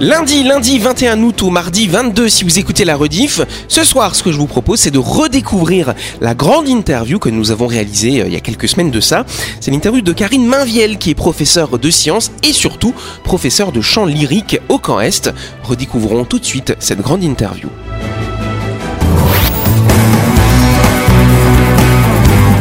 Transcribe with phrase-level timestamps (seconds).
[0.00, 3.40] Lundi, lundi 21 août ou mardi 22 si vous écoutez la rediff.
[3.68, 7.52] Ce soir, ce que je vous propose, c'est de redécouvrir la grande interview que nous
[7.52, 9.24] avons réalisée euh, il y a quelques semaines de ça.
[9.60, 12.92] C'est l'interview de Karine Mainviel qui est professeure de sciences et surtout
[13.22, 15.32] professeure de chant lyrique au Camp Est.
[15.62, 17.70] Redécouvrons tout de suite cette grande interview.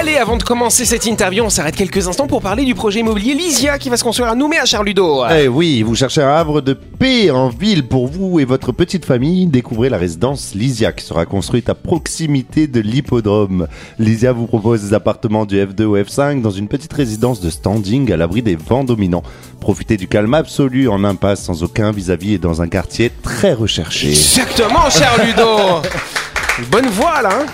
[0.00, 3.34] Allez, avant de commencer cette interview, on s'arrête quelques instants pour parler du projet immobilier
[3.34, 5.24] Lysia qui va se construire à Nouméa, Charludo.
[5.30, 9.04] Eh oui, vous cherchez un havre de paix en ville pour vous et votre petite
[9.04, 9.44] famille.
[9.44, 13.66] Découvrez la résidence Lysia qui sera construite à proximité de l'hippodrome.
[13.98, 18.10] Lysia vous propose des appartements du F2 au F5 dans une petite résidence de standing
[18.10, 19.22] à l'abri des vents dominants.
[19.60, 24.08] Profitez du calme absolu en impasse sans aucun vis-à-vis et dans un quartier très recherché.
[24.08, 25.82] Exactement, cher Ludo
[26.70, 27.46] Bonne voix là hein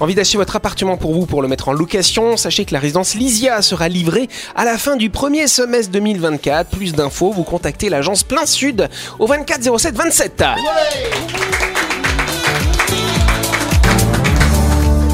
[0.00, 3.14] Envie d'acheter votre appartement pour vous pour le mettre en location Sachez que la résidence
[3.14, 6.70] Lysia sera livrée à la fin du premier semestre 2024.
[6.70, 10.44] Plus d'infos, vous contactez l'agence Plein Sud au 24 07 27.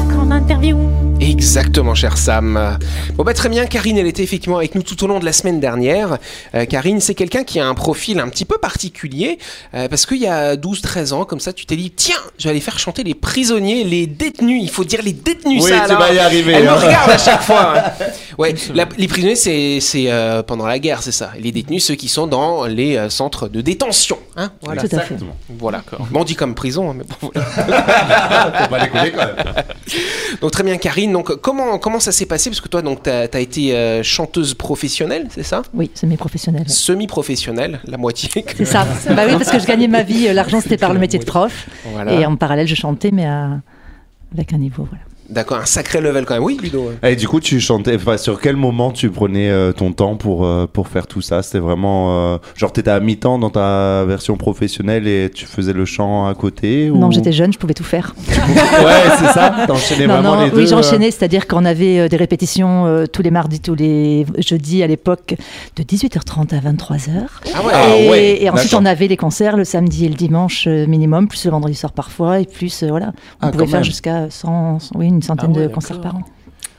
[0.09, 1.04] Grande.
[1.21, 2.77] Exactement, cher Sam.
[3.15, 5.31] Bon bah très bien, Karine, elle était effectivement avec nous tout au long de la
[5.33, 6.17] semaine dernière.
[6.53, 9.39] Euh, Karine, c'est quelqu'un qui a un profil un petit peu particulier,
[9.73, 12.49] euh, parce qu'il y a 12-13 ans, comme ça, tu t'es dit, tiens, je vais
[12.51, 15.91] aller faire chanter les prisonniers, les détenus, il faut dire les détenus, Oui, ça tu
[15.91, 15.99] alors.
[15.99, 16.75] vas y arriver, Elle me hein.
[16.75, 17.73] regarde à chaque fois.
[17.77, 17.83] hein.
[18.37, 21.31] Ouais, la- les prisonniers, c'est c'est, euh, pendant la guerre, c'est ça.
[21.39, 24.17] Les détenus, ceux qui sont dans les euh, centres de détention.
[24.35, 24.81] Hein voilà.
[24.81, 25.15] Tout à fait.
[25.57, 25.81] Voilà.
[26.11, 28.57] Bon, on dit comme prison, hein, mais bon, voilà.
[28.63, 29.35] Faut pas déconner quand même.
[30.41, 32.49] Donc très bien Karine, donc comment comment ça s'est passé?
[32.49, 35.61] Parce que toi donc t'as as été euh, chanteuse professionnelle, c'est ça?
[35.73, 36.69] Oui, semi-professionnel.
[36.69, 38.41] Semi-professionnelle, la moitié.
[38.43, 38.85] que- C'est ça.
[39.09, 40.27] bah oui, parce que je gagnais ma vie.
[40.27, 41.67] euh, L'argent, c'était par le métier de prof.
[41.93, 42.13] Voilà.
[42.13, 43.59] Et en parallèle, je chantais, mais à-
[44.33, 44.87] avec un niveau.
[44.89, 45.03] Voilà.
[45.29, 46.43] D'accord, un sacré level quand même.
[46.43, 46.91] Oui, Ludo.
[47.03, 47.95] Et du coup, tu chantais.
[47.95, 51.41] Enfin, sur quel moment tu prenais euh, ton temps pour euh, pour faire tout ça?
[51.41, 55.85] C'était vraiment euh, genre t'étais à mi-temps dans ta version professionnelle et tu faisais le
[55.85, 56.97] chant à côté ou...
[56.97, 58.13] Non, j'étais jeune, je pouvais tout faire.
[58.27, 59.65] Ouais, c'est ça.
[59.67, 60.57] T'enchaînais Non, vraiment non, les deux.
[60.57, 60.67] oui, euh.
[60.67, 64.87] j'enchaînais, c'est-à-dire qu'on avait euh, des répétitions euh, tous les mardis, tous les jeudis à
[64.87, 65.35] l'époque,
[65.75, 67.09] de 18h30 à 23h.
[67.55, 67.71] Ah ouais.
[67.73, 68.81] Ah et, ouais, et ensuite, d'accord.
[68.83, 71.91] on avait les concerts le samedi et le dimanche euh, minimum, plus le vendredi soir
[71.93, 73.07] parfois, et plus, euh, voilà.
[73.41, 73.83] On Ah, pouvait faire même.
[73.85, 76.23] jusqu'à 100, oui, une centaine Ah ouais, de concerts par an.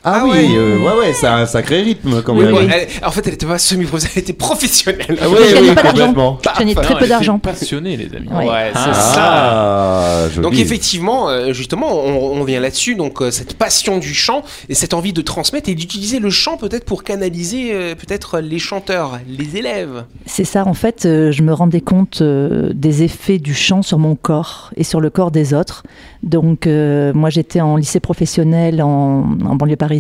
[0.09, 0.49] Ah, Ah oui, ouais.
[0.57, 2.55] euh, ouais, ouais, c'est un sacré rythme quand Oui, même.
[2.55, 2.69] oui.
[2.73, 5.19] Elle- en fait, elle était pas semi-professionnelle, elle était professionnelle.
[5.21, 6.39] Ah oui, je gagnais oui, pas d'argent.
[6.45, 6.85] Je gagnais Paf.
[6.85, 7.39] très Non, peu elle était d'argent.
[7.41, 8.29] passionnée, les amis.
[8.29, 8.49] Ouais.
[8.49, 10.23] Ouais, c'est Ah.
[10.27, 10.29] ça.
[10.31, 10.43] Joli.
[10.49, 14.75] Donc effectivement, euh, justement, on, on vient là-dessus, donc euh, cette passion du chant et
[14.75, 19.57] cette envie de transmettre et d'utiliser le chant peut-être pour canaliser peut-être les chanteurs, les
[19.57, 20.05] élèves.
[20.27, 24.71] C'est ça, en fait, je me rendais compte des effets du chant sur mon corps
[24.77, 25.83] et sur le corps des autres.
[26.23, 29.96] Donc, euh, moi, j'étais en lycée professionnel en, en banlieue parisienne,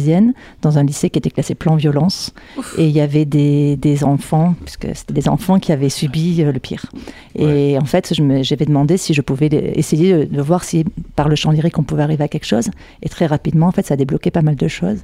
[0.62, 2.32] dans un lycée qui était classé plan violence.
[2.78, 6.52] Et il y avait des, des enfants, puisque c'était des enfants qui avaient subi euh,
[6.52, 6.86] le pire.
[7.34, 8.12] Et en fait,
[8.42, 10.84] j'avais demandé si je pouvais essayer de, de voir si,
[11.14, 12.70] par le chant lyrique, on pouvait arriver à quelque chose.
[13.02, 15.00] Et très rapidement, en fait, ça a débloqué pas mal de choses.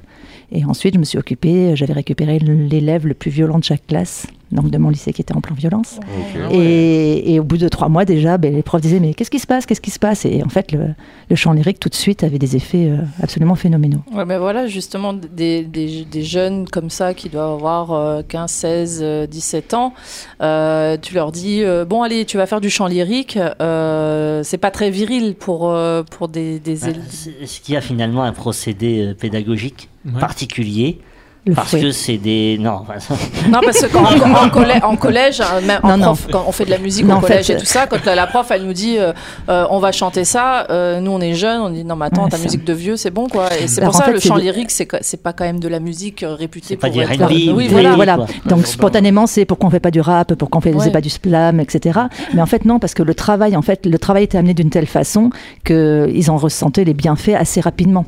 [0.51, 4.27] Et ensuite, je me suis occupée, j'avais récupéré l'élève le plus violent de chaque classe,
[4.53, 5.99] donc de mon lycée qui était en plan violence.
[6.51, 9.39] Et, et au bout de trois mois déjà, ben, les profs disaient mais qu'est-ce qui
[9.39, 10.25] se passe, qu'est-ce qui se passe?
[10.25, 10.89] Et en fait, le,
[11.29, 14.01] le chant lyrique tout de suite avait des effets euh, absolument phénoménaux.
[14.13, 18.51] Ouais, mais voilà, justement, des, des, des jeunes comme ça qui doivent avoir euh, 15,
[18.51, 19.93] 16, euh, 17 ans,
[20.41, 23.37] euh, tu leur dis euh, Bon, allez, tu vas faire du chant lyrique.
[23.61, 27.01] euh, c'est pas très viril pour, euh, pour des, des élèves.
[27.63, 30.19] qu'il y a finalement un procédé pédagogique Ouais.
[30.19, 30.99] particulier
[31.45, 31.81] Le Parce fouet.
[31.81, 32.57] que c'est des.
[32.57, 33.15] Non, enfin, ça-
[33.49, 36.05] Non, parce que quand, en, collè- en collège, hein, même en Non, non.
[36.05, 37.85] prof, quand on fait de la musique Non, au en collège fait, et tout ça,
[37.85, 39.11] quand la, la prof elle nous dit euh,
[39.49, 42.23] euh, on va chanter ça, euh, nous on est jeunes, on dit non mais attends
[42.23, 42.43] Ouais, ta ça.
[42.43, 43.49] musique de vieux c'est bon quoi.
[43.61, 45.81] Et c'est pour en ça fait, le chant lyrique c'est pas quand même de la
[45.81, 47.95] musique réputée pas pour du être- Oui du voilà.
[47.95, 48.15] voilà.
[48.15, 48.27] quoi.
[48.45, 50.91] Donc spontanément, c'est pour qu'on fait pas du rap, pour qu'on fait Ouais.
[50.91, 51.99] pas du slam, etc.
[52.33, 54.69] Mais en fait non, parce que le travail, en fait, le travail était amené d'une
[54.69, 55.29] telle façon
[55.65, 58.05] que ils en ressentaient les bienfaits assez rapidement.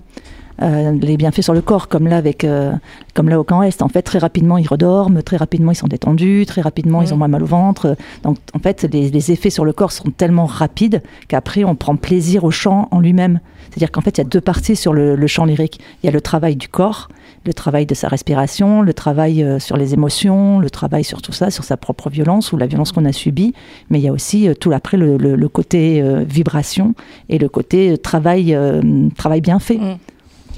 [0.61, 2.71] Euh, les bienfaits sur le corps, comme là avec, euh,
[3.13, 3.81] comme là au camp Est.
[3.81, 7.17] En fait, très rapidement ils redorment, très rapidement ils sont détendus, très rapidement ils ont
[7.17, 7.95] moins mal au ventre.
[8.23, 11.95] Donc en fait, les, les effets sur le corps sont tellement rapides qu'après on prend
[11.95, 13.39] plaisir au chant en lui-même.
[13.69, 15.79] C'est-à-dire qu'en fait, il y a deux parties sur le, le chant lyrique.
[16.01, 17.09] Il y a le travail du corps,
[17.45, 21.33] le travail de sa respiration, le travail euh, sur les émotions, le travail sur tout
[21.33, 23.53] ça, sur sa propre violence ou la violence qu'on a subie.
[23.89, 26.93] Mais il y a aussi tout après le, le- le côté euh, vibration
[27.27, 28.81] et le côté travail, euh,
[29.17, 29.77] travail bien fait.
[29.77, 29.97] Mm.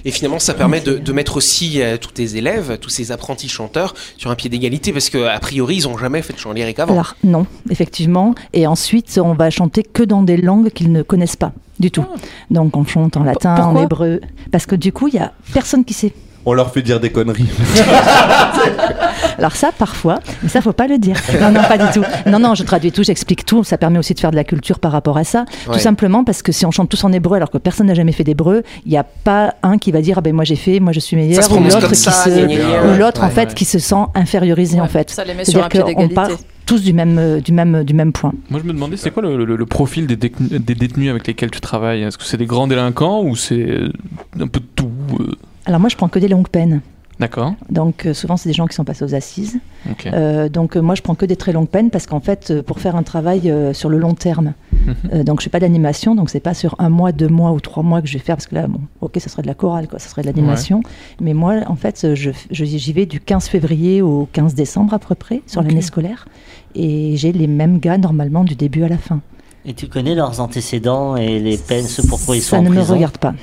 [0.08, 3.50] Et finalement, ça permet de, de mettre aussi euh, tous tes élèves, tous ces apprentis
[3.50, 6.54] chanteurs sur un pied d'égalité parce que a priori, ils ont jamais fait de chant
[6.54, 6.94] lyrique avant.
[6.94, 8.34] Alors non, effectivement.
[8.54, 11.52] Et ensuite, on va chanter que dans des langues qu'ils ne connaissent pas
[11.82, 12.06] du tout.
[12.52, 13.84] Donc on chante en latin, en pourquoi?
[13.84, 16.14] hébreu, parce que du coup, il y a personne qui sait.
[16.46, 17.50] On leur fait dire des conneries.
[19.38, 21.16] Alors ça, parfois, mais ça, faut pas le dire.
[21.42, 22.04] Non, non, pas du tout.
[22.26, 23.64] Non, non, je traduis tout, j'explique tout.
[23.64, 25.46] Ça permet aussi de faire de la culture par rapport à ça.
[25.68, 25.74] Ouais.
[25.76, 28.12] Tout simplement parce que si on chante tous en hébreu alors que personne n'a jamais
[28.14, 30.80] fait d'hébreu, il n'y a pas un qui va dire ah ben moi j'ai fait,
[30.80, 33.54] moi je suis meilleur, se ou l'autre qui ça, se, ou l'autre en fait ouais.
[33.54, 35.10] qui se sent infériorisé en fait.
[35.12, 36.50] Ça les met sur un C'est-à-dire pied qu'on part d'égalité.
[36.66, 38.32] tous du même, euh, du même, du même point.
[38.50, 41.28] Moi, je me demandais, c'est quoi le, le- le profil des, détenus- des détenus avec
[41.28, 42.04] lesquels tu travailles?
[42.04, 43.92] Est-ce que c'est des grands délinquants ou c'est euh,
[44.40, 44.90] un peu de tout
[45.20, 45.32] euh,
[45.68, 46.82] Alors moi je prends que des longues peines.
[47.20, 47.56] D'accord.
[47.72, 49.60] Donc euh, souvent c'est des gens qui sont passés aux assises.
[50.06, 52.62] Euh, donc euh, moi je prends que des très longues peines parce qu'en fait euh,
[52.62, 54.54] pour faire un travail euh, sur le long terme,
[54.86, 54.96] Mhm.
[55.14, 57.60] euh, donc je fais pas d'animation, donc c'est pas sur un mois, deux mois ou
[57.60, 59.56] trois mois que je vais faire parce que là bon ok ça serait de la
[59.56, 60.84] chorale quoi, ça serait de l'animation.
[61.20, 65.00] Mais moi en fait je je- j'y vais du 15 février au 15 décembre à
[65.00, 66.28] peu près sur l'année scolaire
[66.76, 69.20] et j'ai les mêmes gars normalement du début à la fin.
[69.66, 72.70] Et tu connais leurs antécédents et les peines, ce pourquoi ils sont ça en ne
[72.70, 72.94] me prison?
[72.94, 73.34] regarde pas.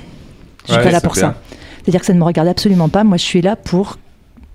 [0.65, 1.21] Je suis Ouais, pas là pour bien.
[1.21, 1.41] ça.
[1.85, 3.03] C'est-à-dire que ça ne me regarde absolument pas.
[3.03, 3.99] Moi, je suis là pour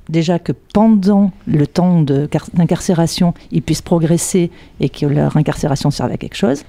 [0.09, 4.50] déjà que pendant le temps d'incarcération, ils puissent progresser
[4.81, 6.65] et que leur incarcération serve à quelque chose.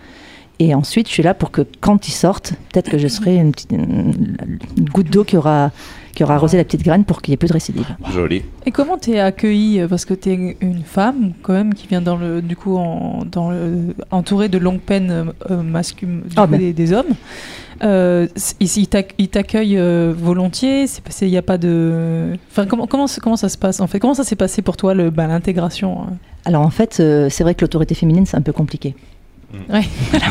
[0.60, 3.52] Et ensuite, je suis là pour que quand ils sortent, peut-être que je serai une,
[3.52, 4.46] petite, une
[4.94, 5.72] goutte d'eau qui aura,
[6.22, 7.88] qui aura arrosé la petite graine pour qu'il n'y ait plus de récidive.
[8.14, 8.44] Joli.
[8.68, 12.44] Et comment t'es accueillie Parce que t'es une femme, quand même, qui vient dans le,
[12.44, 16.60] du coup, en, dans le, entourée de longues peines euh, masculines Ah ben.
[16.60, 17.16] des, des hommes.
[17.84, 18.28] Euh,
[18.60, 20.86] ils t'ac- ils t'accueillent euh, volontiers.
[20.86, 22.34] C'est passé, il y a pas de.
[22.52, 24.00] Enfin, comment, comment, ça- comment ça se passe en fait?
[24.00, 26.14] Comment ça s'est passé pour toi le, bah, l'intégration hein?
[26.46, 28.94] Alors en fait, euh, c'est vrai que l'autorité féminine, c'est un peu compliqué.
[29.70, 29.84] Ouais.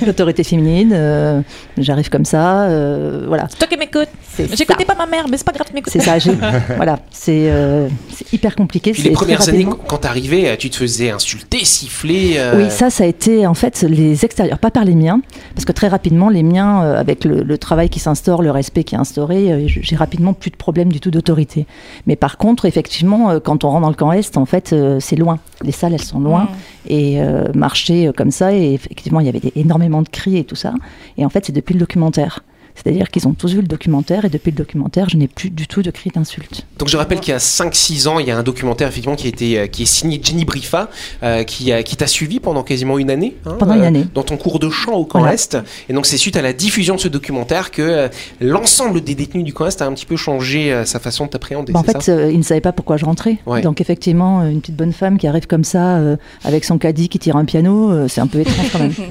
[0.06, 1.40] l'autorité féminine, euh,
[1.76, 3.46] j'arrive comme ça, euh, voilà.
[3.50, 4.08] C'est toi qui m'écoutes.
[4.54, 5.92] J'écoutais pas ma mère, mais c'est pas grave, m'écoutes.
[5.92, 6.32] C'est ça, j'ai-
[6.76, 8.92] voilà, c'est euh, c'est hyper compliqué.
[8.92, 12.34] Puis les premières années, quand t'arrivais, tu te faisais insulter, siffler.
[12.36, 15.20] euh, Oui, ça, ça a été en fait les extérieurs, pas par les miens,
[15.54, 18.84] parce que très rapidement, les miens, euh, avec le, le travail qui s'instaure, le respect
[18.84, 21.66] qui est instauré, euh, j'ai rapidement plus de problème du tout d'autorité.
[22.06, 24.98] Mais par contre, effectivement, euh, quand on rentre dans le camp Est, en fait, euh,
[25.00, 25.38] c'est loin.
[25.62, 26.48] Les salles, elles sont loin.
[26.90, 30.44] Et euh, marcher euh, comme ça, et effectivement, il y avait énormément de cris et
[30.44, 30.74] tout ça.
[31.16, 32.44] Et en fait, c'est depuis le documentaire.
[32.82, 35.66] C'est-à-dire qu'ils ont tous vu le documentaire, et depuis le documentaire, je n'ai plus du
[35.66, 36.66] tout de cris d'insultes.
[36.78, 39.26] Donc je rappelle qu'il y a 5-6 ans, il y a un documentaire effectivement qui
[39.26, 40.88] a été euh, qui est signé Jenny Brifa,
[41.22, 43.36] euh, qui, a- qui t'a suivi pendant quasiment une année.
[43.46, 44.04] hein, Pendant une euh, année.
[44.14, 45.34] Dans ton cours de chant au camp Voilà.
[45.34, 45.56] Est.
[45.88, 48.08] Et donc c'est suite à la diffusion de ce documentaire que euh,
[48.40, 51.30] l'ensemble des détenus du camp Est a un petit peu changé euh, sa façon de
[51.30, 51.72] t'appréhender.
[51.72, 53.38] Bah, en fait, ça euh, ils ne savaient pas pourquoi je rentrais.
[53.46, 53.60] Ouais.
[53.60, 57.08] Donc effectivement, euh, une petite bonne femme qui arrive comme ça, euh, avec son caddie
[57.08, 58.92] qui tire un piano, euh, c'est un peu étrange quand même.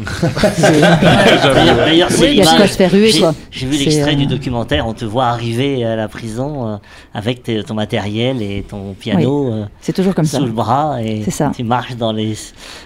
[1.77, 2.71] D'ailleurs, c'est il y a de quoi l'image.
[2.71, 3.33] se faire ruer, quoi.
[3.57, 6.77] J'ai vu l'extrait euh, du documentaire, on te voit arriver à la prison euh,
[7.13, 10.37] avec ton matériel et ton piano euh, C'est toujours comme ça.
[10.37, 11.51] sous le bras et ça.
[11.55, 12.35] tu marches dans les,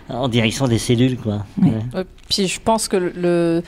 [0.09, 1.17] en direction des cellules.
[1.17, 1.45] Quoi.
[1.61, 1.69] Oui.
[1.69, 1.99] Ouais.
[1.99, 3.61] Ouais, Puis je pense que le,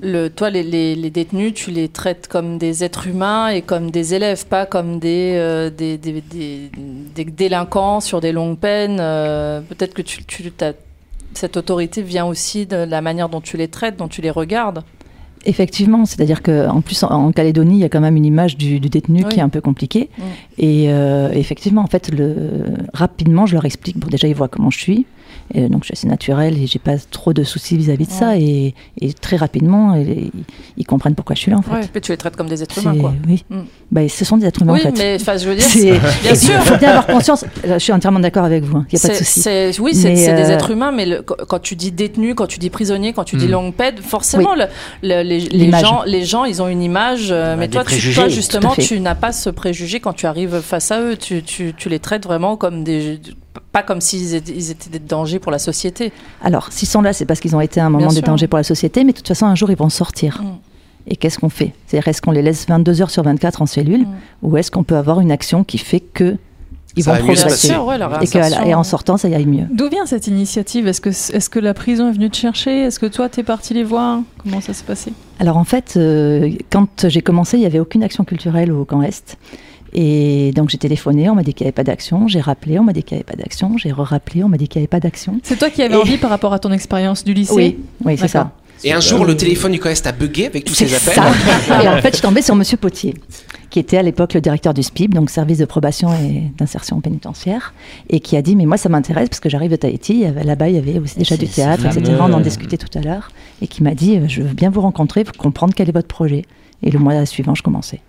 [0.00, 3.90] le, toi, les, les, les détenus, tu les traites comme des êtres humains et comme
[3.90, 6.70] des élèves, pas comme des, euh, des, des, des-
[7.14, 8.98] des délinquants sur des longues peines.
[9.00, 10.72] Euh, Peut-être que tu, tu t'as-
[11.34, 14.82] cette autorité vient aussi de la manière dont tu les traites, dont tu les regardes.
[15.46, 18.80] Effectivement, c'est-à-dire qu'en plus en, en Calédonie, il y a quand même une image du,
[18.80, 19.28] du détenu Oui.
[19.28, 20.08] qui est un peu compliquée.
[20.58, 22.34] Et euh, effectivement, en fait, le,
[22.92, 23.98] rapidement, je leur explique.
[23.98, 25.06] Bon, déjà, ils voient comment je suis.
[25.52, 28.36] Et donc, je suis assez naturelle et j'ai pas trop de soucis vis-à-vis de ça.
[28.38, 30.30] Et, et très rapidement, ils,
[30.76, 31.88] ils comprennent pourquoi je suis là, en fait.
[31.92, 33.12] Puis tu les traites comme des êtres C'est- humains, quoi.
[33.28, 33.58] Oui, Mm.
[33.92, 34.98] bah, ce sont des êtres humains, Oui, en fait.
[34.98, 36.54] mais enfin, je veux dire, et bien sûr.
[36.54, 37.44] Il faut bien avoir conscience.
[37.64, 38.78] Je suis entièrement d'accord avec vous.
[38.78, 38.86] hein.
[38.90, 39.40] Il n'y a pas de souci.
[39.42, 42.58] c'est- Oui, c'est des euh, êtres humains, mais le- quand tu dis détenu, quand tu
[42.58, 43.50] dis prisonnier, quand tu dis Mm.
[43.50, 44.64] longue peine, forcément, le-
[45.02, 47.28] le- les, les gens, les gens, ils ont une image.
[47.30, 50.90] euh, Bah, mais toi, tu, justement, tu n'as pas ce préjugé quand tu arrives face
[50.90, 51.16] à eux.
[51.16, 53.20] Tu, tu- tu les traites vraiment comme des.
[53.72, 56.12] Pas comme s'ils étaient, ils étaient des dangers pour la société.
[56.42, 58.24] Alors, s'ils sont là, c'est parce qu'ils ont été à un moment Bien des sûr.
[58.24, 60.42] dangers pour la société, mais de toute façon, un jour, ils vont sortir.
[60.42, 60.58] Mm.
[61.06, 61.72] Et qu'est-ce qu'on fait?
[61.86, 64.08] C'est-à-dire, est-ce qu'on les laisse 22 heures sur 24 en cellule Mm.
[64.42, 66.36] Ou est-ce qu'on peut avoir une action qui fait que
[66.96, 67.68] ils Ça vont progresser.
[67.68, 69.66] Sûr, ouais, et, que, et en sortant, ça ira mieux.
[69.72, 70.86] D'où vient cette initiative?
[70.86, 72.82] Est-ce que, est que la prison est venue te chercher?
[72.82, 74.20] Est-ce que toi, t'es parti les voir?
[74.38, 75.12] Comment ça s'est passé?
[75.40, 79.02] Alors en fait, euh, quand j'ai commencé, il n'y avait aucune action culturelle au camp
[79.02, 79.36] Est.
[79.94, 82.26] Et donc j'ai téléphoné, on m'a dit qu'il n'y avait pas d'action.
[82.28, 83.78] J'ai rappelé, on m'a dit qu'il n'y avait pas d'action.
[83.78, 85.38] J'ai re-rappelé, on m'a dit qu'il n'y avait pas d'action.
[85.44, 88.16] C'est toi qui avais Et- envie par rapport à ton expérience du lycée Oui, oui,
[88.18, 88.50] c'est ça.
[88.82, 91.14] Et un jour, le téléphone du COEST a bugué avec tous ces appels.
[91.14, 91.82] ça.
[91.82, 93.14] Et en fait, je tombais sur Monsieur Potier,
[93.70, 97.72] qui était à l'époque le directeur du SPIB, donc service de probation et d'insertion pénitentiaire,
[98.10, 100.24] et qui a dit mais moi ça m'intéresse parce que j'arrive de Tahiti.
[100.44, 102.02] Là-bas, il y avait aussi déjà du théâtre, etc.
[102.04, 103.30] fameux- On en discutait tout à l'heure,
[103.62, 106.42] et qui m'a dit je veux bien vous rencontrer pour comprendre quel est votre projet.
[106.82, 108.00] Et le mois suivant, je commençais.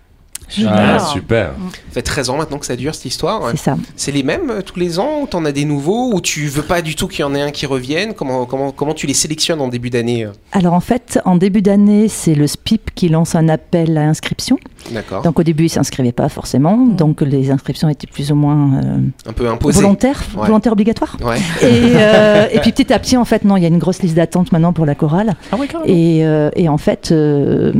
[0.66, 1.52] Ah, super.
[1.88, 3.50] Ça fait 13 ans maintenant que ça dure cette histoire.
[3.50, 3.76] C'est ça.
[3.96, 6.62] C'est les mêmes euh, tous les ans ou t'en as des nouveaux ou tu veux
[6.62, 8.14] pas du tout qu'il y en ait un qui revienne?
[8.14, 10.30] Comment, comment, comment tu les sélectionnes en début d'année euh?
[10.52, 14.58] Alors en fait, en début d'année, c'est le SPIP qui lance un appel à inscription.
[14.92, 15.22] D'accord.
[15.22, 18.98] Donc au début, ils s'inscrivaient pas forcément, donc les inscriptions étaient plus ou moins euh,
[19.26, 19.80] Un peu imposé.
[19.80, 20.46] volontaires, Ouais.
[20.46, 21.16] volontaires obligatoires.
[21.24, 21.38] Ouais.
[21.62, 24.00] Et, euh, et puis petit à petit, en fait, non, il y a une grosse
[24.02, 25.34] liste d'attente maintenant pour la chorale.
[25.50, 25.66] Ah oui.
[25.86, 27.72] Et, euh, et en fait, euh,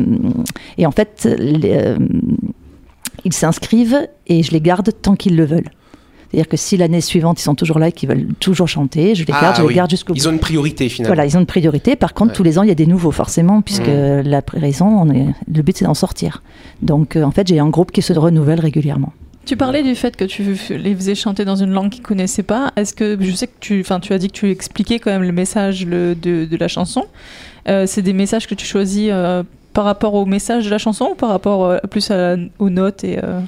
[0.79, 1.97] et en fait, les, euh,
[3.27, 5.69] ils s'inscrivent et je les garde tant qu'ils le veulent.
[6.31, 9.25] C'est-à-dire que si l'année suivante ils sont toujours là et qu'ils veulent toujours chanter, je
[9.25, 9.69] les Ah garde, je oui.
[9.69, 10.19] les garde jusqu'au bout.
[10.19, 11.15] Ils ont une priorité finalement.
[11.15, 11.95] Voilà, ils ont une priorité.
[11.95, 12.37] Par contre, Ouais.
[12.37, 14.23] tous les ans, il y a des nouveaux, forcément, puisque Mm.
[14.23, 16.43] la raison, on est, le but, c'est d'en sortir.
[16.83, 19.13] Donc, euh, en fait, j'ai un groupe qui se renouvelle régulièrement.
[19.45, 22.73] Tu parlais du fait que tu les faisais chanter dans une langue qu'ils connaissaient pas.
[22.75, 25.23] Est-ce que je sais que tu, enfin, tu as dit que tu expliquais quand même
[25.23, 27.05] le message le- de, de la chanson.
[27.69, 29.45] Euh, c'est des messages que tu choisis euh,
[29.77, 33.05] par rapport au message de la chanson ou par rapport euh, plus à aux notes
[33.05, 33.19] et.
[33.23, 33.41] euh,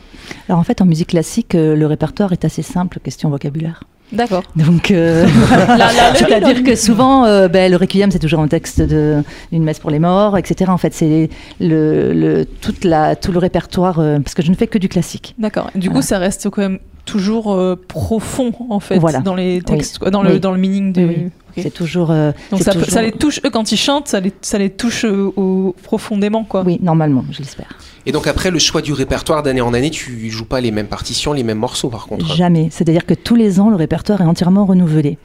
[0.48, 3.82] Alors, en fait, en musique classique, euh, le répertoire est assez simple, question vocabulaire.
[4.12, 4.42] D'accord.
[4.56, 5.26] Donc, euh,
[6.14, 9.90] c'est-à-dire que souvent, euh, ben, le requiem, c'est toujours un texte de- d'une messe pour
[9.90, 10.70] les morts, etc.
[10.70, 11.28] En fait, c'est
[11.60, 14.88] le, le- toute la, tout le répertoire, euh, parce que je ne fais que du
[14.88, 15.34] classique.
[15.38, 15.70] D'accord.
[15.74, 16.78] Du coup, ça reste quand même
[17.08, 19.20] toujours euh, profond en fait Voilà.
[19.20, 19.98] dans les textes, Oui.
[20.00, 20.40] quoi, dans le Oui.
[20.40, 21.02] dans le meaning de.
[21.02, 21.24] Oui, oui.
[21.56, 21.62] Ok.
[21.62, 22.10] C'est toujours.
[22.10, 24.58] euh, Donc ça, peut- toujours- ça les touche eux quand ils chantent, ça les ça
[24.58, 26.62] les touche euh, au- profondément quoi.
[26.64, 27.78] Oui, normalement, je l'espère.
[28.06, 30.86] Et donc après le choix du répertoire d'année en année, tu joues pas les mêmes
[30.86, 32.26] partitions, les mêmes morceaux par contre.
[32.36, 32.68] Jamais.
[32.70, 35.18] C'est-à-dire que tous les ans, le répertoire est entièrement renouvelé.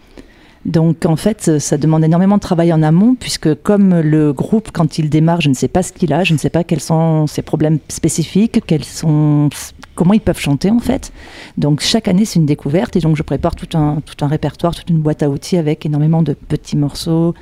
[0.65, 4.97] Donc en fait, ça demande énormément de travail en amont, puisque comme le groupe, quand
[4.97, 7.27] il démarre, je ne sais pas ce qu'il a, je ne sais pas quels sont
[7.27, 9.49] ses problèmes spécifiques, quels sont,
[9.95, 11.11] comment ils peuvent chanter en fait.
[11.57, 14.73] Donc chaque année, c'est une découverte, et donc je prépare tout un, tout un répertoire,
[14.73, 17.33] toute une boîte à outils avec énormément de petits morceaux.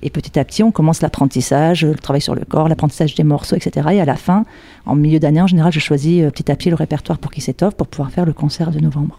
[0.00, 3.56] Et petit à petit, on commence l'apprentissage, le travail sur le corps, l'apprentissage des morceaux,
[3.56, 3.88] etc.
[3.94, 4.44] Et à la fin,
[4.86, 7.42] en milieu d'année, en général, je choisis euh, petit à petit le répertoire pour qu'il
[7.42, 9.18] s'étoffe pour pouvoir faire le concert de novembre.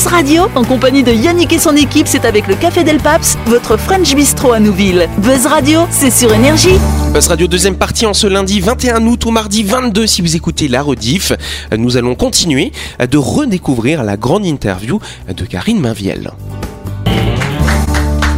[0.00, 3.36] Buzz Radio, en compagnie de Yannick et son équipe, c'est avec le Café Del Paps,
[3.44, 5.10] votre French Bistro à Nouville.
[5.18, 6.78] Buzz Radio, c'est sur Énergie.
[7.12, 10.68] Buzz Radio deuxième partie en ce lundi 21 août au mardi 22 si vous écoutez
[10.68, 11.34] la rediff.
[11.76, 16.30] Nous allons continuer de redécouvrir la grande interview de Karine Mainviel.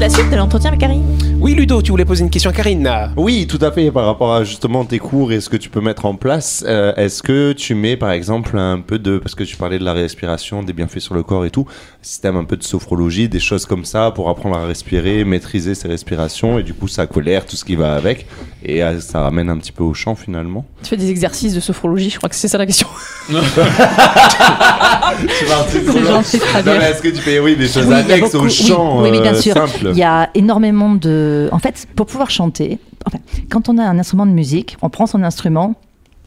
[0.01, 1.32] La suite de l'entretien avec Karine.
[1.43, 3.91] Oui Ludo, tu voulais poser une question à Karine Oui, tout à fait.
[3.91, 6.95] Par rapport à justement tes cours et ce que tu peux mettre en place, euh,
[6.95, 9.93] est-ce que tu mets par exemple un peu de, parce que tu parlais de la
[9.93, 11.67] respiration, des bienfaits sur le corps et tout,
[12.01, 15.89] système un peu de sophrologie, des choses comme ça pour apprendre à respirer, maîtriser ses
[15.89, 18.29] respirations et du coup ça colère, tout ce qui va avec
[18.65, 20.65] et euh, ça ramène un petit peu au chant finalement.
[20.85, 22.87] Tu fais des exercices de sophrologie, je crois que c'est ça la question.
[26.25, 29.03] C'est mais est-ce que tu fais oui des choses Oui, annexes beaucoup- au oui, chant
[29.03, 29.55] oui, oui, bien euh, sûr.
[29.83, 31.32] Il y a énormément de.
[31.53, 33.19] En fait, pour pouvoir chanter, enfin,
[33.51, 35.75] quand on a un instrument de musique, on prend son instrument,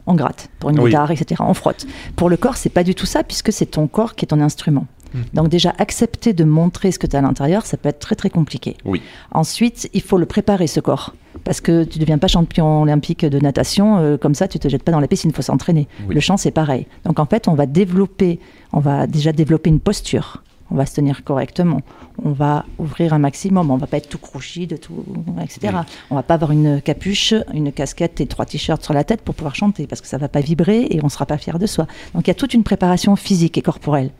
[0.06, 0.90] on gratte pour une Oui.
[0.90, 1.42] guitare, etc.
[1.46, 1.86] On frotte.
[2.14, 4.40] Pour le corps, c'est pas du tout ça, puisque c'est ton corps qui est ton
[4.40, 4.86] instrument.
[5.14, 5.20] Hmm.
[5.34, 8.14] Donc déjà, accepter de montrer ce que tu as à l'intérieur, ça peut être très
[8.14, 8.76] très compliqué.
[8.84, 9.02] Oui.
[9.32, 11.14] Ensuite, il faut le préparer, ce corps.
[11.44, 14.68] Parce que tu ne deviens pas champion olympique de natation, euh, comme ça, tu te
[14.68, 15.86] jettes pas dans la piscine, il faut s'entraîner.
[16.08, 16.14] Oui.
[16.14, 16.86] Le chant, c'est pareil.
[17.04, 18.40] Donc en fait, on va développer,
[18.72, 20.42] on va déjà développer une posture.
[20.70, 21.80] On va se tenir correctement.
[22.22, 23.70] On va ouvrir un maximum.
[23.70, 25.04] On va pas être tout crouchi, de tout,
[25.42, 25.78] etc.
[26.10, 29.34] On va pas avoir une capuche, une casquette et trois t-shirts sur la tête pour
[29.34, 31.86] pouvoir chanter parce que ça va pas vibrer et on sera pas fier de soi.
[32.14, 34.10] Donc il y a toute une préparation physique et corporelle.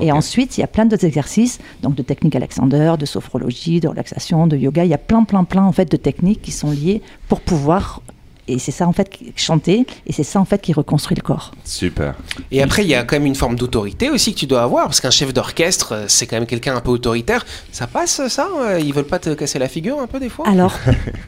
[0.00, 3.88] Et ensuite, il y a plein d'autres exercices, donc de techniques Alexander, de sophrologie, de
[3.88, 4.84] relaxation, de yoga.
[4.84, 8.02] Il y a plein, plein, plein en fait de techniques qui sont liées pour pouvoir
[8.46, 11.22] Et c'est ça en fait, qui- chanter, et c'est ça en fait qui reconstruit le
[11.22, 11.52] corps.
[11.64, 12.14] Super.
[12.50, 14.84] Et après, il y a quand même une forme d'autorité aussi que tu dois avoir,
[14.84, 17.46] parce qu'un chef d'orchestre, euh, c'est quand même quelqu'un un peu autoritaire.
[17.72, 20.46] Ça passe, ça euh, Ils veulent pas te casser la figure un peu des fois?
[20.46, 20.74] Alors,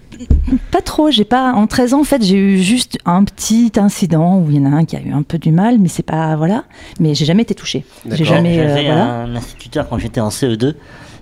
[0.70, 1.10] pas trop.
[1.10, 1.52] J'ai pas.
[1.52, 4.70] En 13 ans, en fait, j'ai eu juste un petit incident où il y en
[4.72, 6.64] a un qui a eu un peu du mal, mais c'est pas voilà.
[7.00, 7.84] Mais j'ai jamais été touchée.
[8.04, 8.26] J'ai D'accord.
[8.26, 8.58] jamais.
[8.60, 9.04] euh, voilà.
[9.22, 10.74] un instituteur quand j'étais en CE2.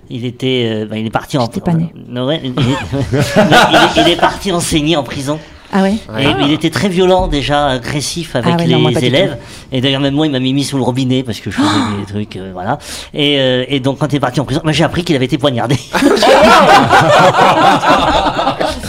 [0.09, 1.45] Il était, euh, bah, il est parti en.
[1.45, 5.39] J'étais pas il, il est, il est parti enseigner en prison.
[5.73, 5.95] Ah ouais.
[6.19, 9.37] Et il était très violent déjà, agressif avec Ah ouais, les non, moi, élèves.
[9.71, 11.67] Et d'ailleurs même moi il m'a mis sous le robinet parce que je faisais
[11.99, 12.77] des trucs, euh, voilà.
[13.13, 15.25] Et, euh, et donc quand il est parti en prison, bah, j'ai appris qu'il avait
[15.25, 15.75] été poignardé.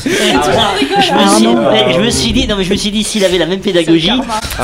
[0.07, 0.69] Et voilà,
[1.01, 3.25] je, me suis, mais je me suis dit, non mais je me suis dit s'il
[3.25, 4.13] avait la même pédagogie,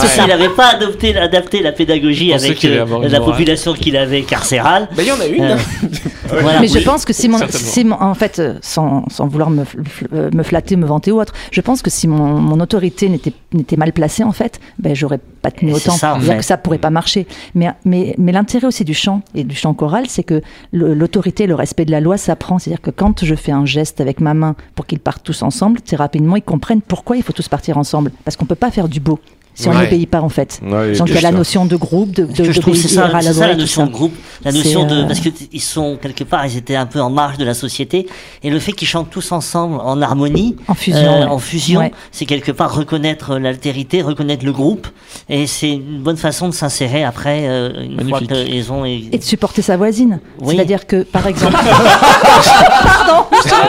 [0.01, 4.89] s'il n'avait pas adopté, adapté la pédagogie avec euh, la population qu'il avait carcérale.
[4.97, 5.43] Bah, il y en a une.
[5.43, 5.57] Euh,
[6.29, 6.61] voilà.
[6.61, 7.67] Mais je pense que si mon, certainement.
[7.69, 9.65] si mon- en fait, euh, sans, sans vouloir me,
[10.13, 13.77] me flatter, me vanter ou autre, je pense que si mon, mon autorité n'était n'était
[13.77, 15.93] mal placée, en fait, ben, j'aurais pas tenu autant.
[15.93, 16.39] ça, fait.
[16.39, 17.27] que ça pourrait pas marcher.
[17.55, 20.41] Mais, mais, mais l'intérêt aussi du chant et du chant choral, c'est que
[20.73, 22.59] l'autorité, le respect de la loi s'apprend.
[22.59, 25.81] C'est-à-dire que quand je fais un geste avec ma main pour qu'ils partent tous ensemble,
[25.81, 28.13] très rapidement, ils comprennent pourquoi il faut tous partir ensemble.
[28.25, 29.19] Parce qu'on peut pas faire du beau
[29.55, 29.85] si on Ouais.
[29.85, 30.61] n'obéit pas, en fait.
[30.65, 32.89] Ouais, Donc il y a la notion de groupe, de, de, que je trouve c'est
[32.89, 33.87] ça, la ça notion ça.
[33.89, 36.87] de groupe, la notion de euh, parce que ils sont quelque part, ils étaient un
[36.87, 38.07] peu en marge de la société
[38.43, 41.31] et le fait qu'ils chantent tous ensemble en harmonie, En fusion, euh, ouais.
[41.31, 41.93] en fusion, Ouais.
[42.13, 44.87] c'est quelque part reconnaître l'altérité, reconnaître le groupe
[45.29, 48.29] et c'est une bonne façon de s'insérer après euh, une Magnifique.
[48.31, 50.21] fois qu'ils ont Et de supporter sa voisine.
[50.41, 50.55] Oui.
[50.57, 51.53] C'est-à-dire que, par exemple.
[51.53, 53.25] Pardon,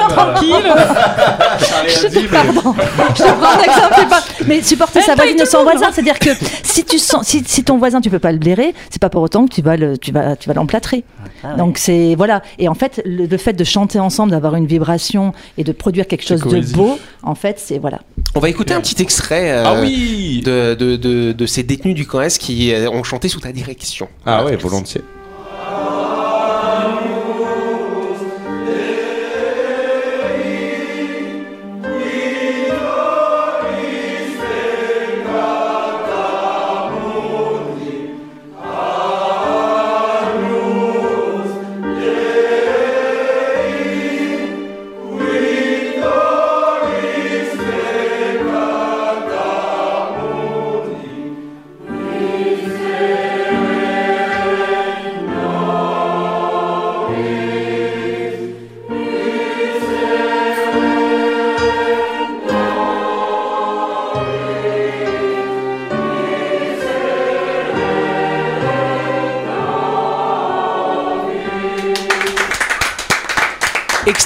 [0.10, 0.56] Tranquille.
[1.88, 2.76] je te pardon.
[3.16, 5.46] Je te prends un exemple, Mais supporter sa voisine de
[5.92, 6.30] c'est-à-dire que
[6.64, 9.22] si tu sens, si, si ton voisin tu peux pas le blairer, c'est pas pour
[9.22, 11.04] autant que tu vas le, tu vas, tu vas l'emplâtrer.
[11.44, 11.58] Ah ouais.
[11.58, 12.42] Donc c'est voilà.
[12.60, 16.08] Et en fait, le, le fait de chanter ensemble, d'avoir une vibration et de produire
[16.08, 18.02] quelque chose de beau, en fait, c'est voilà.
[18.36, 21.96] On va écouter un petit extrait euh, Ah oui de, de, de, de ces détenus
[21.96, 24.08] du camp S qui euh, ont chanté sous ta direction.
[24.26, 25.02] Ah ouais, volontiers.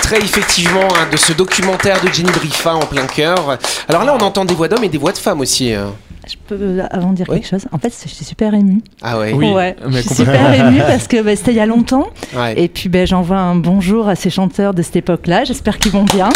[0.10, 3.58] Extrait effectivement hein, de ce documentaire de Jenny Briffa en plein cœur.
[3.90, 5.74] Alors là, on entend des voix d'hommes et des voix de femmes aussi.
[5.74, 5.88] euh.
[6.26, 7.42] Je peux euh, avant de dire Oui.
[7.42, 7.66] quelque chose.
[7.74, 8.82] En fait, je suis super émue.
[9.02, 9.34] Ah ouais.
[9.34, 9.76] Oui, ouais.
[9.86, 12.08] mais je suis super émue parce que bah, c'était il y a longtemps.
[12.34, 12.54] Ouais.
[12.58, 15.44] Et puis ben, j'envoie un bonjour à ces chanteurs de cette époque-là.
[15.44, 16.30] J'espère qu'ils vont bien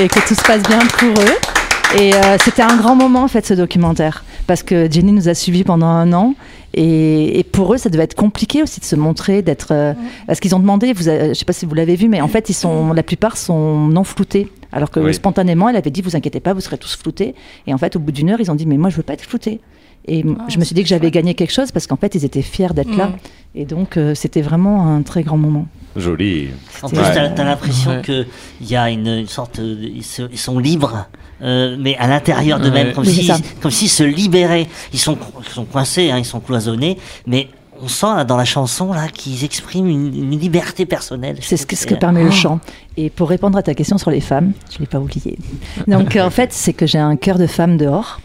[0.00, 1.98] et que tout se passe bien pour eux.
[2.00, 5.34] Et euh, c'était un grand moment en fait ce documentaire parce que Jenny nous a
[5.34, 6.34] suivis pendant un an
[6.74, 9.92] et, et pour eux ça devait être compliqué aussi de se montrer, d'être euh,
[10.26, 12.28] parce qu'ils ont demandé, vous, avez- je sais pas si vous l'avez vu, mais en
[12.28, 14.48] fait ils sont la plupart sont non floutés.
[14.72, 15.12] Alors que Oui.
[15.14, 17.34] spontanément, elle avait dit vous inquiétez pas, vous serez tous floutés.
[17.66, 19.14] Et en fait, au bout d'une heure, ils ont dit mais moi je veux pas
[19.14, 19.60] être flouté.
[20.08, 22.24] Et Ah, je me suis dit que j'avais gagné quelque chose parce qu'en fait ils
[22.24, 23.08] étaient fiers d'être là.
[23.08, 23.16] Mm.
[23.56, 25.66] Et donc euh, c'était vraiment un très grand moment.
[25.96, 26.48] Joli.
[26.82, 27.12] En plus, Ouais.
[27.14, 28.02] t'as as, l'impression Ouais.
[28.02, 28.24] que
[28.60, 31.06] il y a une, une sorte, de- ils, se- ils sont libres,
[31.42, 32.92] euh, mais à l'intérieur d'eux-mêmes, Ouais.
[32.92, 33.32] comme c'est si,
[33.70, 34.68] s'ils se libéraient.
[34.92, 37.48] Ils sont, ils sont coincés, hein, ils sont cloisonnés, mais
[37.82, 41.38] on sent là, dans la chanson là qu'ils expriment une, une liberté personnelle.
[41.40, 42.60] C'est ce que, ce que permet le chant.
[42.96, 45.38] Et pour répondre à ta question sur les femmes, je l'ai pas oublié.
[45.88, 48.20] Donc euh, en fait, c'est que j'ai un cœur de femme dehors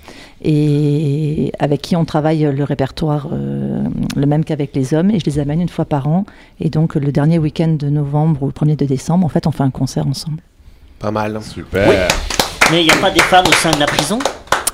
[0.48, 3.84] et avec qui on travaille le répertoire euh,
[4.16, 6.24] le même qu'avec les hommes et je les amène une fois par an.
[6.60, 9.52] Et donc le dernier week-end de novembre ou le premier de décembre, en fait, on
[9.52, 10.38] fait un concert ensemble.
[11.00, 11.42] Pas mal.
[11.42, 12.08] Super.
[12.72, 14.20] Mais il n'y a pas des femmes au sein de la prison?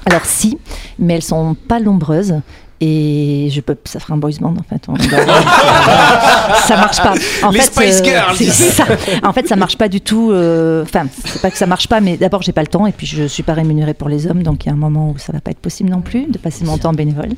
[0.05, 0.57] Alors si,
[0.99, 2.35] mais elles sont pas nombreuses.
[2.83, 4.81] Et je peux, ça fera un boys band en fait.
[4.87, 4.95] On-
[6.67, 7.13] ça marche pas.
[7.43, 8.35] En Les fait, Spice Girls.
[8.37, 8.85] c'est ça.
[9.23, 10.31] En fait, ça marche pas du tout.
[10.31, 12.91] euh, Enfin, c'est pas que ça marche pas, mais d'abord, j'ai pas le temps et
[12.91, 15.17] puis je suis pas rémunérée pour les hommes, donc il y a un moment où
[15.19, 17.29] ça va pas être possible non plus de passer mon temps bénévole.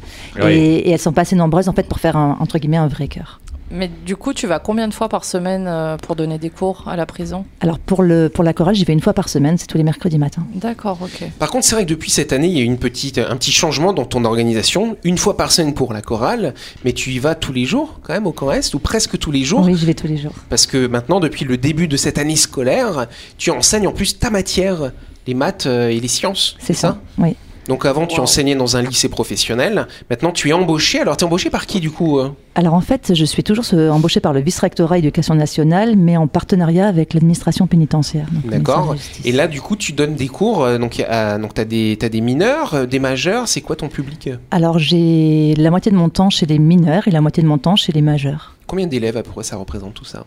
[0.41, 0.51] Oui.
[0.51, 2.87] Et, et elles sont pas assez nombreuses en fait pour faire un, entre guillemets un
[2.87, 3.39] vrai cœur.
[3.71, 6.83] Mais du coup, tu vas combien de fois par semaine euh, pour donner des cours
[6.87, 7.45] à la prison?
[7.61, 9.83] Alors pour le pour la chorale, j'y vais une fois par semaine, c'est tous les
[9.83, 10.45] mercredis matins.
[10.53, 11.29] D'accord, ok.
[11.39, 13.35] Par contre, c'est vrai que depuis cette année, il y a eu une petite, un
[13.35, 14.97] petit changement dans ton organisation.
[15.03, 16.53] Une fois par semaine pour la chorale,
[16.85, 19.31] mais tu y vas tous les jours quand même au camp Est ou presque tous
[19.31, 19.61] les jours?
[19.65, 20.33] Oui, j'y vais tous les jours.
[20.49, 24.29] Parce que maintenant, depuis le début de cette année scolaire, tu enseignes en plus ta
[24.29, 24.91] matière
[25.25, 26.55] les maths euh, et les sciences.
[26.59, 27.35] C'est ça, oui.
[27.67, 29.87] Donc avant, tu enseignais dans un lycée professionnel.
[30.09, 30.99] Maintenant, tu es embauché.
[30.99, 33.65] Alors, tu es embauché par qui du coup euh Alors en fait, je suis toujours
[33.73, 38.27] embauchée par le vice-rectorat éducation nationale, mais en partenariat avec l'administration pénitentiaire.
[38.45, 38.95] D'accord.
[39.23, 40.63] Et là, du coup, tu donnes des cours.
[40.63, 43.47] euh, donc, tu as, des t'as des mineurs, euh, des majeurs.
[43.47, 44.29] C'est quoi ton public?
[44.51, 47.57] Alors j'ai la moitié de mon temps chez les mineurs et la moitié de mon
[47.57, 48.55] temps chez les majeurs.
[48.67, 50.25] Combien d'élèves à peu près ça représente tout ça?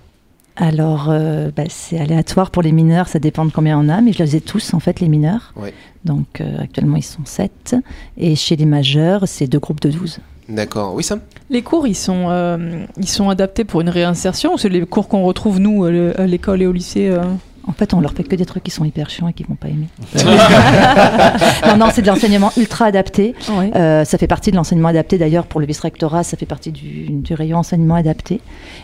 [0.56, 4.12] Alors euh, bah, c'est aléatoire pour les mineurs, ça dépend de combien on a, mais
[4.12, 5.52] je les ai tous en fait les mineurs.
[5.56, 5.74] Ouais.
[6.04, 7.76] Donc euh, actuellement ils sont 7.
[8.16, 10.18] Et chez les majeurs, c'est deux groupes de 12.
[10.48, 10.94] D'accord.
[10.94, 11.20] Oui, Sam?
[11.50, 15.08] Les cours, ils sont, euh, ils sont adaptés pour une réinsertion ou c'est les cours
[15.08, 17.22] qu'on retrouve nous à le- à l'école et au lycée euh?
[17.68, 19.56] En fait, on leur fait que des trucs qui sont hyper chiants et qu'ils vont
[19.56, 19.88] pas aimer.
[21.66, 23.34] non, non, c'est de l'enseignement ultra adapté.
[23.74, 27.06] Euh, ça fait partie de l'enseignement adapté d'ailleurs pour le vice-rectorat, ça fait partie du,
[27.10, 28.40] du rayon enseignement adapté.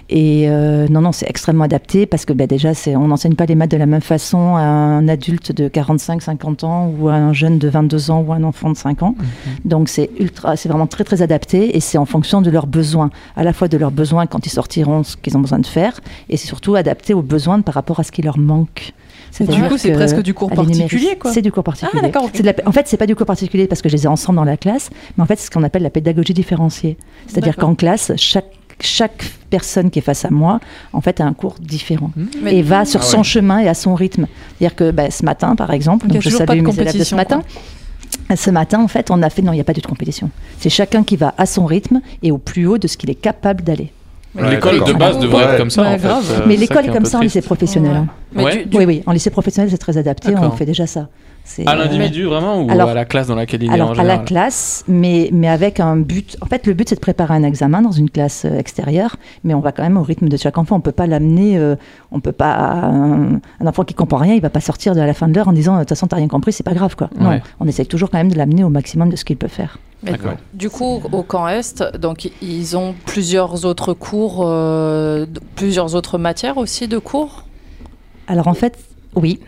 [0.09, 3.55] Et euh, non, non, c'est extrêmement adapté parce que bah, déjà, on n'enseigne pas les
[3.55, 7.59] maths de la même façon à un adulte de 45-50 ans ou à un jeune
[7.59, 9.15] de 22 ans ou à un enfant de 5 ans.
[9.65, 13.11] Donc c'est ultra, c'est vraiment très très adapté et c'est en fonction de leurs besoins,
[13.37, 16.01] à la fois de leurs besoins quand ils sortiront, ce qu'ils ont besoin de faire,
[16.29, 18.72] et c'est surtout adapté aux besoins par rapport à ce qui leur manque.
[19.41, 21.33] Du coup, c'est que presque du cours particulier, quoi.
[21.33, 22.03] C'est du cours particulier.
[22.15, 24.37] Ah, la- en fait, c'est pas du cours particulier parce que je les ai ensemble
[24.37, 26.97] dans la classe, mais en fait, c'est ce qu'on appelle la pédagogie différenciée.
[27.27, 28.47] C'est-à-dire qu'en classe, chaque
[28.81, 30.59] chaque personne qui est face à moi,
[30.93, 32.11] en fait, a un cours différent
[32.43, 33.23] Mais- et va sur Ah son ouais.
[33.25, 34.27] chemin et à son rythme.
[34.59, 36.99] C'est-à-dire que bah, ce matin, par exemple, Donc, je toujours pas salue de mes élèves
[36.99, 37.43] de ce matin.
[38.35, 40.31] Ce matin, en fait, on a fait non, il n'y a pas de compétition.
[40.59, 43.15] C'est chacun qui va à son rythme et au plus haut de ce qu'il est
[43.15, 43.93] capable d'aller.
[44.35, 45.51] Ouais, L'école de base devrait Ouais.
[45.53, 45.83] être comme ça.
[45.83, 46.09] Ouais, en fait.
[46.09, 46.25] grave.
[46.41, 47.95] Euh, Mais l'école est comme ça en lycée professionnel.
[47.95, 48.07] hein.
[48.35, 48.57] Mais Ouais.
[48.63, 50.29] du- du- Oui, oui, en lycée professionnel, c'est très adapté.
[50.31, 50.57] On D'accord.
[50.57, 51.09] fait déjà ça.
[51.45, 53.93] C'est, À euh, l'individu vraiment ou Alors- à la classe dans laquelle il est en
[53.99, 56.37] à la classe, mais, mais avec un but.
[56.41, 59.53] En fait, le but, c'est de préparer un examen dans une classe euh, extérieure, mais
[59.53, 60.77] on va quand même au rythme de chaque enfant.
[60.77, 61.59] On peut pas l'amener.
[61.59, 61.75] euh,
[62.13, 62.55] on peut pas.
[62.55, 65.49] Un, un enfant qui comprend rien, il va pas sortir de la fin de l'heure
[65.49, 67.11] en disant De toute façon, t'as rien compris, c'est pas grave, quoi.
[67.19, 67.43] Non, Ouais.
[67.61, 69.79] on essaye toujours quand même de l'amener au maximum de ce qu'il peut faire.
[70.03, 70.13] Mais.
[70.55, 76.59] Du coup, au camp Est, donc ils ont plusieurs autres cours, euh, plusieurs autres matières
[76.59, 77.45] aussi de cours?
[78.27, 78.79] Alors, en fait,
[79.15, 79.39] oui.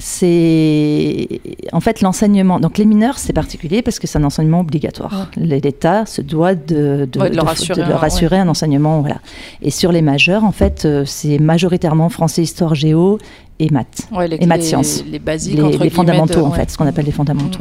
[0.00, 1.40] C'est
[1.72, 2.60] en fait l'enseignement.
[2.60, 5.28] Donc les mineurs, c'est particulier parce que c'est un enseignement obligatoire.
[5.36, 9.00] L'État se doit de, de, Ouais, de leur de- assurer de leur un- enseignement.
[9.00, 9.16] Voilà.
[9.60, 13.18] Et sur les majeurs, en fait, euh, c'est majoritairement français, histoire, géo
[13.58, 14.02] et maths.
[14.12, 15.04] Ouais, les, Et maths les- sciences.
[15.10, 17.60] les basiques, Les, entre les guillemets, fondamentaux, de- en fait, ce qu'on appelle les fondamentaux.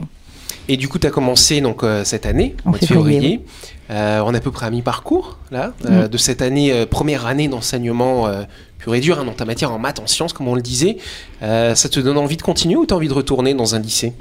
[0.70, 3.42] Et du coup, tu as commencé donc, euh, cette année, En au mois de février.
[3.90, 6.08] Euh, on est à peu près à mi-parcours, là, euh, Mm.
[6.10, 8.28] de cette année, première année d'enseignement
[8.78, 10.98] pur et dur, hein, dans ta matière en maths, en sciences, comme on le disait.
[11.42, 14.14] Ça te donne envie de continuer ou tu as envie de retourner dans un lycée?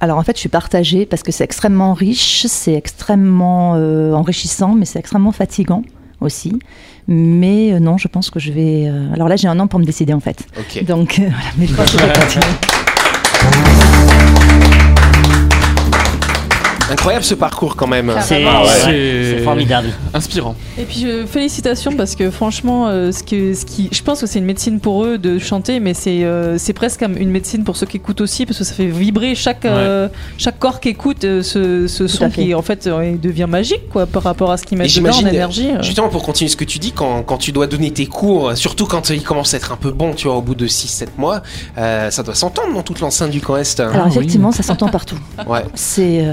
[0.00, 3.72] Alors en fait, je suis partagée parce que c'est extrêmement riche, c'est extrêmement
[4.14, 5.82] enrichissant, mais c'est extrêmement fatigant
[6.20, 6.58] aussi.
[7.06, 8.90] Mais non, je pense que je vais.
[9.12, 10.46] Alors là, j'ai un an pour me décider en fait.
[10.58, 10.84] Ok.
[10.84, 12.83] Donc voilà, mais je pense que je vais continuer.
[16.90, 18.12] Incroyable ce parcours quand même.
[18.20, 19.40] C'est Ah ouais.
[19.42, 19.88] formidable.
[20.12, 20.54] Inspirant.
[20.78, 24.38] Et puis félicitations parce que franchement, euh, ce que, ce qui, je pense que c'est
[24.38, 27.76] une médecine pour eux de chanter, mais c'est euh, c'est presque comme une médecine pour
[27.76, 31.24] ceux qui écoutent aussi parce que ça fait vibrer chaque euh, chaque corps qui écoute
[31.24, 32.42] euh, ce, ce son fait.
[32.44, 35.16] qui en fait euh, devient magique quoi par rapport à ce qu'ils Et mettent dedans
[35.16, 35.70] en énergie.
[35.70, 35.82] euh.
[35.82, 38.86] justement pour continuer ce que tu dis, quand, quand tu dois donner tes cours, surtout
[38.86, 41.42] quand ils commencent à être un peu bons, tu vois, au bout de 6-7 mois,
[41.78, 43.80] euh, ça doit s'entendre dans toute l'enceinte du camp Est.
[43.80, 44.12] Alors oui.
[44.16, 45.18] effectivement, ça s'entend partout.
[45.46, 45.64] Ouais.
[45.74, 46.24] C'est.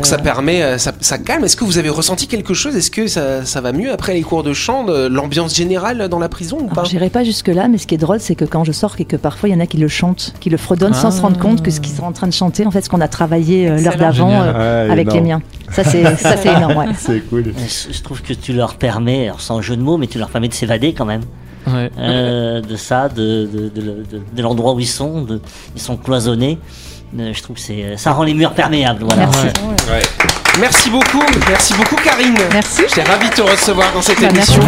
[0.00, 1.44] Donc ça permet, euh, ça, ça calme.
[1.44, 2.74] Est-ce que vous avez ressenti quelque chose?
[2.74, 6.30] Est-ce que ça, ça va mieux après les cours de chant, l'ambiance générale dans la
[6.30, 6.84] prison ou pas?
[6.84, 9.16] J'irai pas jusque-là, mais ce qui est drôle, c'est que quand je sors et que
[9.16, 11.10] parfois il y en a qui le chantent, qui le fredonnent sans Ah.
[11.10, 13.02] se rendre compte que ce qu'ils sont en train de chanter, en fait, ce qu'on
[13.02, 15.42] a travaillé euh, l'heure d'avant euh, Ouais, avec les miens.
[15.70, 16.78] Ça, c'est ça, c'est énorme.
[16.78, 16.86] Ouais.
[16.98, 17.52] C'est cool.
[17.58, 20.30] Je je trouve que tu leur permets, alors sans jeu de mots, mais tu leur
[20.30, 21.20] permets de s'évader quand même.
[21.66, 21.90] Ouais.
[21.98, 25.42] euh, de ça, de, de, de, de- de l'endroit où ils sont, de,
[25.76, 26.58] ils sont cloisonnés.
[27.18, 29.02] Euh, je trouve que c'est, ça rend les murs perméables.
[29.04, 29.26] Voilà.
[29.26, 29.46] Merci.
[29.90, 30.02] Ouais.
[30.60, 32.34] Merci beaucoup, merci beaucoup Karine.
[32.52, 32.82] Merci.
[32.88, 34.62] J'étais ravi de te recevoir dans cette Bah, émission.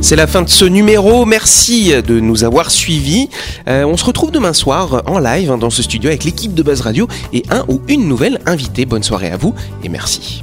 [0.00, 1.24] C'est la fin de ce numéro.
[1.24, 3.30] Merci de nous avoir suivis.
[3.68, 6.62] Euh, on se retrouve demain soir en live hein, dans ce studio avec l'équipe de
[6.62, 8.84] Buzz Radio et un ou une nouvelle invitée.
[8.84, 10.42] Bonne soirée à vous et merci.